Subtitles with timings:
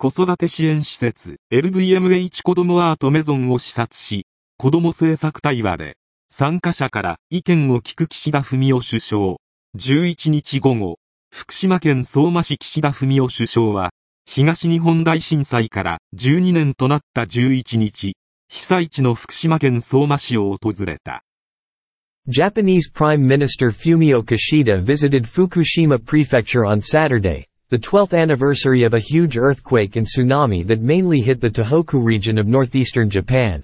[0.00, 5.96] 子育て支援施設 LVMH 子供アートメゾンを視察し、子供政策対話で、
[6.28, 9.38] 参加者から意見を聞く岸田文雄首相。
[9.76, 10.98] 11日午後、
[11.34, 13.90] 福島県相馬市岸田文雄首相は、
[14.24, 18.14] 東日本大震災から12年となった11日、
[18.48, 21.24] 被災地の福島県相馬市を訪れた。
[22.28, 29.36] Japanese Prime Minister Fumio Kishida visited Fukushima Prefecture on Saturday, the 12th anniversary of a huge
[29.36, 33.62] earthquake and tsunami that mainly hit the Tohoku region of northeastern Japan.